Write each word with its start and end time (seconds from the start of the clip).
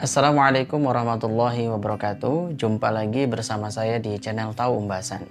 Assalamualaikum 0.00 0.80
warahmatullahi 0.88 1.68
wabarakatuh. 1.68 2.56
Jumpa 2.56 2.88
lagi 2.88 3.28
bersama 3.28 3.68
saya 3.68 4.00
di 4.00 4.16
channel 4.16 4.56
Tahu 4.56 4.80
Umbasan. 4.80 5.28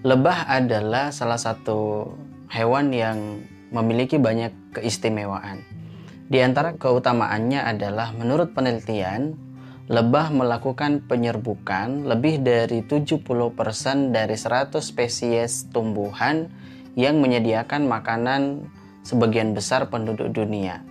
Lebah 0.00 0.48
adalah 0.48 1.12
salah 1.12 1.36
satu 1.36 2.08
hewan 2.48 2.88
yang 2.96 3.44
memiliki 3.76 4.16
banyak 4.16 4.72
keistimewaan. 4.72 5.60
Di 6.32 6.40
antara 6.40 6.72
keutamaannya 6.80 7.60
adalah 7.60 8.16
menurut 8.16 8.56
penelitian, 8.56 9.36
lebah 9.92 10.32
melakukan 10.32 11.04
penyerbukan 11.04 12.08
lebih 12.08 12.40
dari 12.40 12.80
70% 12.80 14.16
dari 14.16 14.36
100 14.40 14.80
spesies 14.80 15.68
tumbuhan 15.68 16.48
yang 16.96 17.20
menyediakan 17.20 17.84
makanan 17.84 18.64
sebagian 19.04 19.52
besar 19.52 19.92
penduduk 19.92 20.32
dunia. 20.32 20.88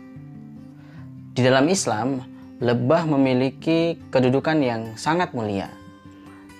Di 1.40 1.48
dalam 1.48 1.72
Islam, 1.72 2.20
lebah 2.60 3.08
memiliki 3.08 3.96
kedudukan 4.12 4.60
yang 4.60 5.00
sangat 5.00 5.32
mulia. 5.32 5.72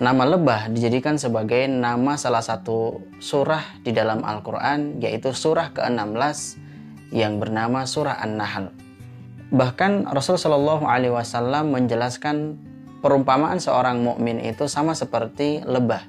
Nama 0.00 0.24
lebah 0.24 0.72
dijadikan 0.72 1.20
sebagai 1.20 1.68
nama 1.68 2.16
salah 2.16 2.40
satu 2.40 3.04
surah 3.20 3.60
di 3.84 3.92
dalam 3.92 4.24
Al-Quran, 4.24 4.96
yaitu 5.04 5.36
surah 5.36 5.76
ke-16 5.76 6.56
yang 7.12 7.36
bernama 7.36 7.84
Surah 7.84 8.24
An-Nahl. 8.24 8.72
Bahkan 9.52 10.08
Rasul 10.16 10.40
Shallallahu 10.40 10.88
Alaihi 10.88 11.12
Wasallam 11.12 11.76
menjelaskan 11.76 12.56
perumpamaan 13.04 13.60
seorang 13.60 14.00
mukmin 14.00 14.40
itu 14.40 14.64
sama 14.64 14.96
seperti 14.96 15.60
lebah. 15.60 16.08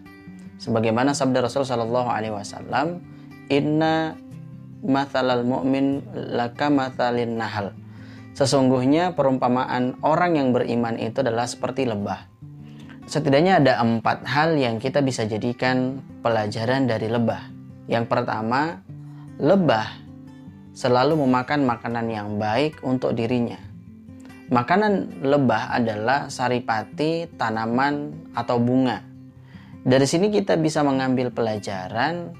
Sebagaimana 0.64 1.12
sabda 1.12 1.44
Rasul 1.44 1.68
Shallallahu 1.68 2.08
Alaihi 2.08 2.40
Wasallam, 2.40 3.04
Inna 3.52 4.16
mathalal 4.80 5.44
mu'min 5.44 6.08
laka 6.16 6.72
mathalin 6.72 7.36
nahal 7.36 7.81
Sesungguhnya 8.32 9.12
perumpamaan 9.12 10.00
orang 10.02 10.40
yang 10.40 10.50
beriman 10.56 10.96
itu 10.96 11.20
adalah 11.20 11.48
seperti 11.48 11.84
lebah. 11.84 12.32
Setidaknya 13.04 13.60
ada 13.60 13.74
empat 13.84 14.24
hal 14.24 14.56
yang 14.56 14.80
kita 14.80 15.04
bisa 15.04 15.28
jadikan 15.28 16.00
pelajaran 16.24 16.88
dari 16.88 17.12
lebah. 17.12 17.44
Yang 17.92 18.08
pertama, 18.08 18.80
lebah 19.36 20.00
selalu 20.72 21.20
memakan 21.28 21.68
makanan 21.68 22.08
yang 22.08 22.40
baik 22.40 22.80
untuk 22.88 23.12
dirinya. 23.12 23.60
Makanan 24.52 25.24
lebah 25.24 25.76
adalah 25.76 26.28
saripati, 26.28 27.28
tanaman, 27.36 28.16
atau 28.36 28.60
bunga. 28.60 29.04
Dari 29.82 30.08
sini 30.08 30.28
kita 30.32 30.60
bisa 30.60 30.84
mengambil 30.84 31.32
pelajaran 31.32 32.36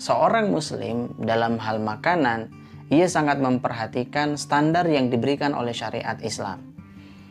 seorang 0.00 0.50
muslim 0.50 1.12
dalam 1.20 1.60
hal 1.60 1.78
makanan 1.80 2.50
ia 2.92 3.08
sangat 3.08 3.40
memperhatikan 3.40 4.36
standar 4.36 4.84
yang 4.84 5.08
diberikan 5.08 5.56
oleh 5.56 5.72
syariat 5.72 6.20
Islam. 6.20 6.60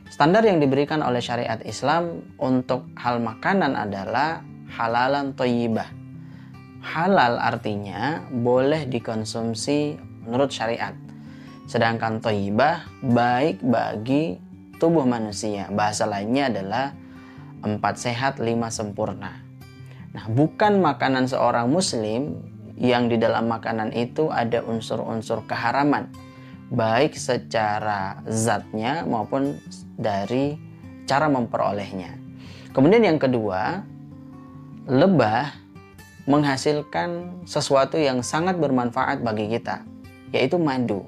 Standar 0.09 0.45
yang 0.45 0.61
diberikan 0.61 1.01
oleh 1.01 1.21
syariat 1.21 1.57
Islam 1.65 2.21
untuk 2.37 2.85
hal 2.97 3.17
makanan 3.17 3.73
adalah 3.73 4.45
halalan 4.73 5.33
toyibah. 5.33 5.89
Halal 6.83 7.41
artinya 7.41 8.21
boleh 8.29 8.85
dikonsumsi 8.85 9.97
menurut 10.25 10.53
syariat. 10.53 10.93
Sedangkan 11.65 12.21
toyibah 12.21 12.85
baik 13.01 13.63
bagi 13.63 14.37
tubuh 14.77 15.07
manusia. 15.07 15.71
Bahasa 15.71 16.05
lainnya 16.05 16.51
adalah 16.51 16.91
empat 17.63 17.95
sehat 17.97 18.37
lima 18.43 18.67
sempurna. 18.67 19.39
Nah, 20.13 20.29
bukan 20.29 20.77
makanan 20.77 21.25
seorang 21.25 21.71
muslim 21.71 22.52
yang 22.77 23.09
di 23.09 23.21
dalam 23.21 23.49
makanan 23.49 23.93
itu 23.93 24.33
ada 24.33 24.65
unsur-unsur 24.65 25.45
keharaman 25.45 26.09
baik 26.73 27.13
secara 27.13 28.17
zatnya 28.25 29.05
maupun 29.05 29.61
dari 29.93 30.57
cara 31.05 31.29
memperolehnya. 31.29 32.17
Kemudian 32.73 33.05
yang 33.05 33.19
kedua, 33.21 33.85
lebah 34.89 35.53
menghasilkan 36.25 37.43
sesuatu 37.45 37.99
yang 38.01 38.25
sangat 38.25 38.57
bermanfaat 38.57 39.21
bagi 39.21 39.53
kita, 39.53 39.85
yaitu 40.33 40.57
madu. 40.57 41.05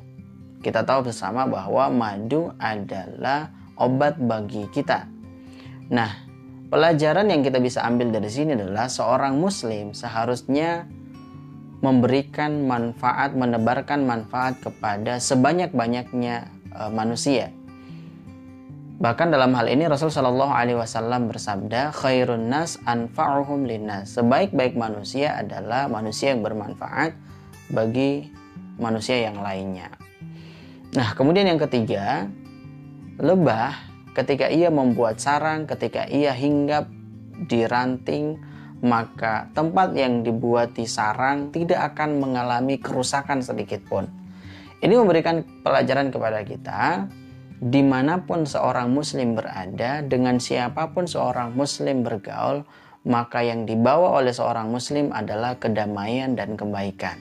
Kita 0.61 0.85
tahu 0.85 1.09
bersama 1.09 1.49
bahwa 1.49 1.89
madu 1.89 2.53
adalah 2.61 3.49
obat 3.79 4.21
bagi 4.21 4.69
kita. 4.69 5.09
Nah, 5.89 6.13
pelajaran 6.69 7.29
yang 7.29 7.41
kita 7.41 7.57
bisa 7.57 7.81
ambil 7.85 8.13
dari 8.13 8.29
sini 8.29 8.53
adalah 8.53 8.89
seorang 8.89 9.37
muslim 9.37 9.93
seharusnya 9.93 10.89
memberikan 11.85 12.65
manfaat, 12.65 13.37
menebarkan 13.37 14.09
manfaat 14.09 14.57
kepada 14.57 15.21
sebanyak-banyaknya 15.21 16.49
uh, 16.73 16.89
manusia. 16.89 17.53
Bahkan 18.95 19.27
dalam 19.29 19.51
hal 19.53 19.67
ini 19.69 19.85
Rasul 19.85 20.09
Shallallahu 20.09 20.55
Alaihi 20.55 20.79
Wasallam 20.79 21.27
bersabda, 21.29 21.93
khairun 21.93 22.47
nas 22.49 22.81
anfa'uhum 22.87 23.67
linnas. 23.67 24.17
Sebaik-baik 24.17 24.73
manusia 24.73 25.35
adalah 25.35 25.85
manusia 25.91 26.33
yang 26.33 26.41
bermanfaat 26.41 27.13
bagi 27.69 28.31
manusia 28.79 29.19
yang 29.19 29.43
lainnya. 29.43 29.91
Nah, 30.95 31.11
kemudian 31.11 31.43
yang 31.43 31.59
ketiga, 31.59 32.31
lebah 33.19 33.75
ketika 34.15 34.47
ia 34.47 34.71
membuat 34.71 35.19
sarang, 35.19 35.67
ketika 35.67 36.07
ia 36.07 36.31
hinggap 36.31 36.87
di 37.51 37.67
ranting, 37.67 38.39
maka 38.85 39.49
tempat 39.57 39.97
yang 39.97 40.21
dibuat 40.21 40.77
di 40.77 40.85
sarang 40.85 41.49
tidak 41.49 41.97
akan 41.97 42.21
mengalami 42.21 42.77
kerusakan 42.77 43.41
sedikit 43.41 43.81
pun. 43.89 44.05
Ini 44.77 44.93
memberikan 44.93 45.41
pelajaran 45.65 46.13
kepada 46.13 46.45
kita, 46.45 47.09
di 47.57 47.81
mana 47.81 48.21
pun 48.21 48.45
seorang 48.45 48.93
muslim 48.93 49.33
berada, 49.33 50.05
dengan 50.05 50.37
siapa 50.37 50.93
pun 50.93 51.09
seorang 51.09 51.57
muslim 51.57 52.05
bergaul, 52.05 52.61
maka 53.09 53.41
yang 53.41 53.65
dibawa 53.65 54.21
oleh 54.21 54.29
seorang 54.29 54.69
muslim 54.69 55.09
adalah 55.09 55.57
kedamaian 55.57 56.37
dan 56.37 56.53
kebaikan. 56.53 57.17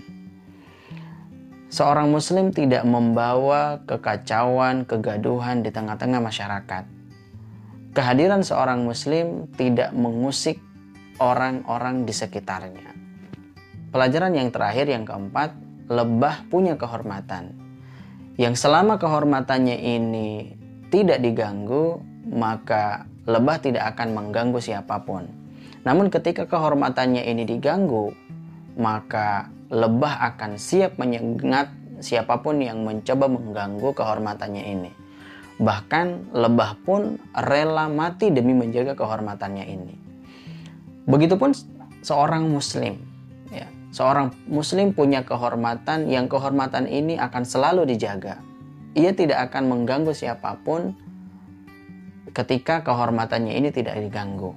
Seorang 1.72 2.12
muslim 2.12 2.52
tidak 2.52 2.84
membawa 2.86 3.82
kekacauan, 3.88 4.84
kegaduhan 4.84 5.64
di 5.64 5.72
tengah-tengah 5.72 6.20
masyarakat. 6.20 6.84
Kehadiran 7.94 8.42
seorang 8.42 8.82
muslim 8.82 9.50
tidak 9.54 9.90
mengusik 9.94 10.58
orang-orang 11.18 12.06
di 12.06 12.14
sekitarnya. 12.14 12.90
Pelajaran 13.94 14.34
yang 14.34 14.50
terakhir 14.50 14.90
yang 14.90 15.06
keempat, 15.06 15.54
lebah 15.86 16.48
punya 16.50 16.74
kehormatan. 16.74 17.54
Yang 18.34 18.66
selama 18.66 18.98
kehormatannya 18.98 19.78
ini 19.78 20.58
tidak 20.90 21.22
diganggu, 21.22 22.02
maka 22.26 23.06
lebah 23.30 23.62
tidak 23.62 23.94
akan 23.94 24.18
mengganggu 24.18 24.58
siapa 24.58 24.98
pun. 25.06 25.30
Namun 25.86 26.10
ketika 26.10 26.48
kehormatannya 26.50 27.22
ini 27.22 27.46
diganggu, 27.46 28.10
maka 28.74 29.46
lebah 29.70 30.34
akan 30.34 30.58
siap 30.58 30.98
menyengat 30.98 31.70
siapa 32.02 32.42
pun 32.42 32.58
yang 32.58 32.82
mencoba 32.82 33.30
mengganggu 33.30 33.94
kehormatannya 33.94 34.64
ini. 34.64 34.90
Bahkan 35.54 36.34
lebah 36.34 36.82
pun 36.82 37.22
rela 37.30 37.86
mati 37.86 38.34
demi 38.34 38.58
menjaga 38.58 38.98
kehormatannya 38.98 39.64
ini. 39.70 40.03
Begitupun 41.04 41.52
seorang 42.00 42.48
muslim 42.48 43.00
ya. 43.52 43.68
Seorang 43.94 44.34
muslim 44.50 44.90
punya 44.90 45.22
kehormatan 45.22 46.10
yang 46.10 46.26
kehormatan 46.26 46.90
ini 46.90 47.20
akan 47.20 47.44
selalu 47.46 47.86
dijaga. 47.88 48.40
Ia 48.94 49.14
tidak 49.14 49.50
akan 49.50 49.70
mengganggu 49.70 50.14
siapa 50.14 50.58
pun 50.62 50.94
ketika 52.34 52.82
kehormatannya 52.82 53.54
ini 53.54 53.70
tidak 53.70 53.94
diganggu. 54.00 54.54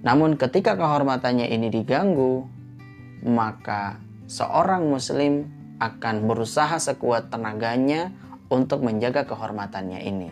Namun 0.00 0.40
ketika 0.40 0.78
kehormatannya 0.78 1.50
ini 1.50 1.68
diganggu, 1.68 2.46
maka 3.26 4.00
seorang 4.30 4.86
muslim 4.86 5.50
akan 5.76 6.24
berusaha 6.24 6.80
sekuat 6.80 7.28
tenaganya 7.28 8.14
untuk 8.48 8.80
menjaga 8.80 9.28
kehormatannya 9.28 10.00
ini. 10.00 10.30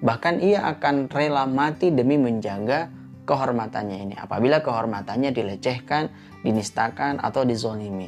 Bahkan 0.00 0.40
ia 0.40 0.64
akan 0.76 1.08
rela 1.12 1.44
mati 1.44 1.92
demi 1.92 2.16
menjaga 2.16 2.92
kehormatannya 3.26 3.98
ini 4.08 4.14
apabila 4.14 4.62
kehormatannya 4.62 5.34
dilecehkan, 5.34 6.08
dinistakan 6.46 7.18
atau 7.18 7.42
dizolimi. 7.42 8.06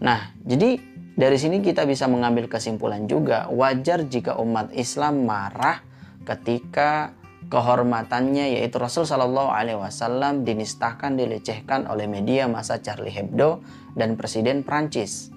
Nah, 0.00 0.32
jadi 0.40 0.78
dari 1.18 1.36
sini 1.36 1.60
kita 1.60 1.84
bisa 1.84 2.08
mengambil 2.08 2.48
kesimpulan 2.48 3.04
juga 3.04 3.50
wajar 3.52 4.08
jika 4.08 4.40
umat 4.40 4.72
Islam 4.72 5.28
marah 5.28 5.84
ketika 6.24 7.12
kehormatannya 7.50 8.56
yaitu 8.56 8.78
Rasul 8.78 9.04
Shallallahu 9.04 9.50
Alaihi 9.50 9.76
Wasallam 9.76 10.46
dinistakan, 10.46 11.18
dilecehkan 11.18 11.90
oleh 11.90 12.06
media 12.06 12.46
masa 12.46 12.78
Charlie 12.78 13.12
Hebdo 13.12 13.60
dan 13.98 14.14
Presiden 14.14 14.62
Prancis. 14.62 15.34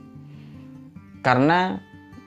Karena 1.26 1.82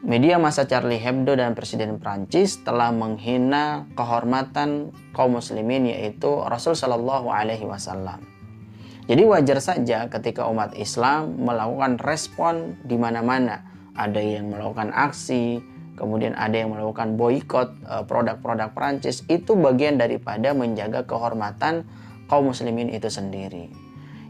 Media 0.06 0.38
masa 0.38 0.70
Charlie 0.70 1.02
Hebdo 1.02 1.34
dan 1.34 1.58
Presiden 1.58 1.98
Prancis 1.98 2.62
telah 2.62 2.94
menghina 2.94 3.90
kehormatan 3.98 4.94
kaum 5.10 5.34
muslimin 5.34 5.90
yaitu 5.90 6.30
Rasul 6.46 6.78
Shallallahu 6.78 7.26
Alaihi 7.26 7.66
Wasallam. 7.66 8.22
Jadi 9.10 9.26
wajar 9.26 9.58
saja 9.58 10.06
ketika 10.06 10.46
umat 10.46 10.78
Islam 10.78 11.42
melakukan 11.42 11.98
respon 11.98 12.78
di 12.86 12.94
mana-mana. 12.94 13.66
Ada 13.98 14.22
yang 14.22 14.54
melakukan 14.54 14.94
aksi 14.94 15.58
kemudian 15.98 16.38
ada 16.38 16.54
yang 16.54 16.70
melakukan 16.70 17.18
boykot 17.18 17.74
uh, 17.90 18.06
produk-produk 18.06 18.70
Perancis 18.70 19.26
itu 19.26 19.58
bagian 19.58 19.98
daripada 19.98 20.54
menjaga 20.54 21.02
kehormatan 21.02 21.82
kaum 22.30 22.54
muslimin 22.54 22.94
itu 22.94 23.10
sendiri. 23.10 23.74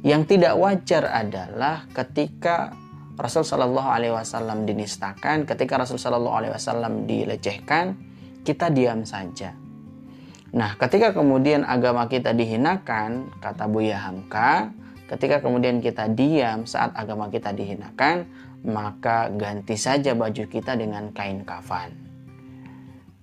Yang 0.00 0.40
tidak 0.40 0.56
wajar 0.56 1.04
adalah 1.04 1.84
ketika 1.92 2.72
Rasul 3.16 3.48
Shallallahu 3.48 3.88
Alaihi 3.88 4.12
Wasallam 4.12 4.68
dinistakan, 4.68 5.48
ketika 5.48 5.80
Rasul 5.80 5.96
Shallallahu 5.96 6.36
Alaihi 6.36 6.52
Wasallam 6.52 7.08
dilecehkan, 7.08 7.96
kita 8.44 8.68
diam 8.68 9.02
saja. 9.08 9.56
Nah, 10.52 10.76
ketika 10.76 11.16
kemudian 11.16 11.64
agama 11.64 12.06
kita 12.06 12.36
dihinakan, 12.36 13.32
kata 13.40 13.66
Buya 13.66 13.98
Hamka, 13.98 14.70
ketika 15.08 15.40
kemudian 15.40 15.80
kita 15.80 16.12
diam 16.12 16.68
saat 16.68 16.92
agama 16.92 17.32
kita 17.32 17.56
dihinakan, 17.56 18.28
maka 18.62 19.32
ganti 19.32 19.74
saja 19.80 20.12
baju 20.12 20.44
kita 20.46 20.76
dengan 20.76 21.10
kain 21.16 21.42
kafan. 21.42 21.92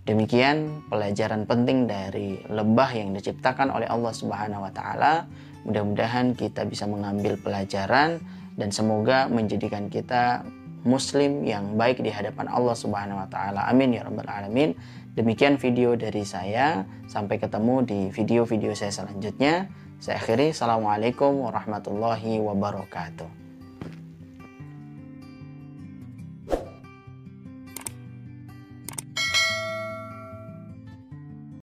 Demikian 0.04 0.84
pelajaran 0.92 1.48
penting 1.48 1.88
dari 1.88 2.36
lebah 2.52 2.92
yang 2.92 3.16
diciptakan 3.16 3.72
oleh 3.72 3.88
Allah 3.88 4.12
Subhanahu 4.12 4.68
wa 4.68 4.72
taala. 4.76 5.32
Mudah-mudahan 5.64 6.36
kita 6.36 6.68
bisa 6.68 6.84
mengambil 6.92 7.40
pelajaran 7.40 8.20
dan 8.58 8.70
semoga 8.70 9.26
menjadikan 9.30 9.90
kita 9.90 10.46
muslim 10.84 11.48
yang 11.48 11.80
baik 11.80 12.04
di 12.04 12.12
hadapan 12.12 12.52
Allah 12.52 12.76
Subhanahu 12.76 13.24
wa 13.24 13.28
taala. 13.32 13.66
Amin 13.72 13.96
ya 13.96 14.04
rabbal 14.04 14.28
alamin. 14.28 14.76
Demikian 15.16 15.56
video 15.56 15.96
dari 15.96 16.28
saya. 16.28 16.84
Sampai 17.08 17.40
ketemu 17.40 17.86
di 17.86 18.00
video-video 18.12 18.76
saya 18.76 18.92
selanjutnya. 18.92 19.70
Saya 20.04 20.20
akhiri. 20.20 20.52
Assalamualaikum 20.52 21.48
warahmatullahi 21.48 22.42
wabarakatuh. 22.44 23.43